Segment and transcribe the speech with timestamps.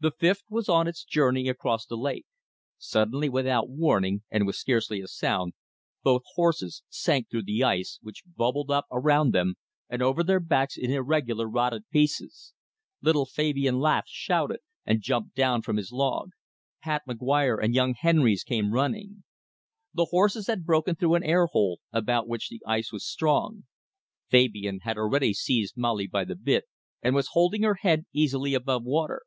[0.00, 2.24] The fifth was on its journey across the lake.
[2.78, 5.52] Suddenly without warning, and with scarcely a sound,
[6.02, 9.56] both horses sank through the ice, which bubbled up around them
[9.90, 12.54] and over their backs in irregular rotted pieces.
[13.02, 16.30] Little Fabian Laveque shouted, and jumped down from his log.
[16.82, 19.22] Pat McGuire and young Henrys came running.
[19.92, 23.64] The horses had broken through an air hole, about which the ice was strong.
[24.30, 26.64] Fabian had already seized Molly by the bit,
[27.02, 29.24] and was holding her head easily above water.